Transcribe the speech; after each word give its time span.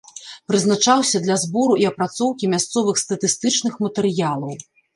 Прызначаўся 0.51 1.21
для 1.25 1.35
збору 1.43 1.77
і 1.85 1.85
апрацоўкі 1.91 2.51
мясцовых 2.55 2.95
статыстычных 3.05 3.73
матэрыялаў. 3.87 4.61